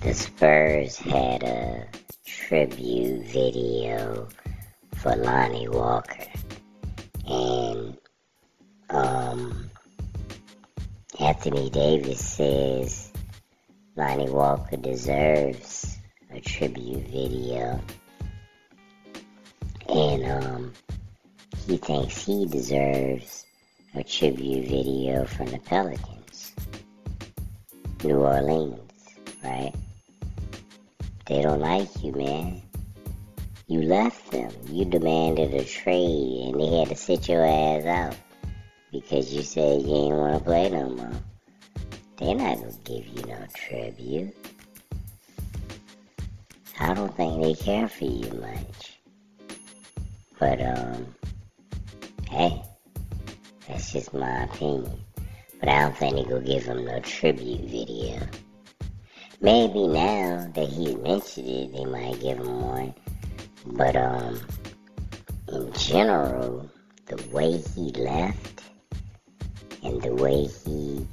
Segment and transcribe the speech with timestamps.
[0.00, 1.86] the Spurs had a
[2.24, 4.28] tribute video
[4.96, 6.24] for Lonnie Walker.
[7.28, 7.98] And
[8.88, 9.70] um,
[11.18, 13.12] Anthony Davis says
[13.94, 15.98] Lonnie Walker deserves
[16.30, 17.78] a tribute video.
[19.86, 20.72] And um,
[21.66, 23.44] he thinks he deserves
[23.94, 26.54] a tribute video from the Pelicans.
[28.02, 28.80] New Orleans,
[29.44, 29.74] right?
[31.30, 32.60] They don't like you, man.
[33.68, 34.50] You left them.
[34.68, 38.16] You demanded a trade and they had to sit your ass out
[38.90, 41.12] because you said you didn't want to play no more.
[42.16, 44.34] They're not to give you no tribute.
[46.80, 48.98] I don't think they care for you much.
[50.40, 51.14] But, um,
[52.28, 52.60] hey,
[53.68, 54.98] that's just my opinion.
[55.60, 58.18] But I don't think they gonna give them no tribute video.
[59.42, 62.94] Maybe now that he mentioned it, they might give him one.
[63.64, 64.38] But um,
[65.48, 66.70] in general,
[67.06, 68.62] the way he left
[69.82, 71.06] and the way he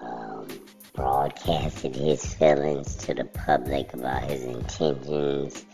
[0.00, 0.46] um,
[0.94, 5.64] broadcasted his feelings to the public about his intentions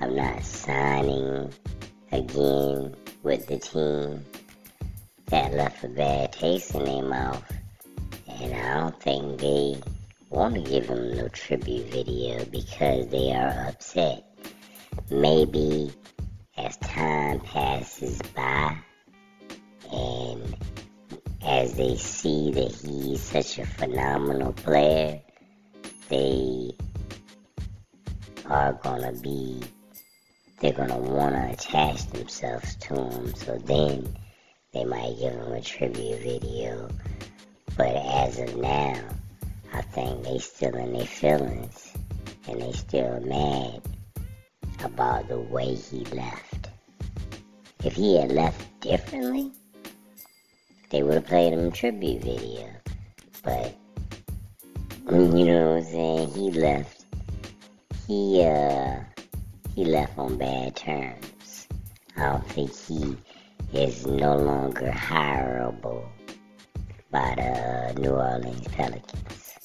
[0.00, 1.52] of not signing
[2.10, 4.24] again with the team,
[5.26, 7.44] that left a bad taste in their mouth.
[8.26, 9.80] And I don't think they
[10.30, 14.24] want to give him no tribute video because they are upset
[15.10, 15.90] maybe
[16.56, 18.76] as time passes by
[19.92, 20.56] and
[21.42, 25.20] as they see that he's such a phenomenal player,
[26.08, 26.72] they
[28.46, 29.62] are gonna be,
[30.60, 33.34] they're gonna wanna attach themselves to him.
[33.34, 34.16] So then
[34.72, 36.88] they might give him a tribute video.
[37.76, 39.04] But as of now,
[39.72, 41.92] I think they still in their feelings
[42.48, 43.82] and they still mad
[44.82, 46.70] about the way he left.
[47.84, 49.52] If he had left differently,
[50.90, 52.70] they would have played him tribute video.
[53.42, 53.76] But
[55.10, 56.28] you know what I'm saying?
[56.30, 57.04] He left.
[58.06, 59.00] He uh
[59.74, 61.68] he left on bad terms.
[62.16, 63.16] I don't think he
[63.72, 66.08] is no longer hireable
[67.10, 69.57] by the New Orleans Pelicans.